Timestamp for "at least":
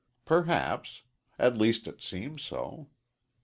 1.37-1.87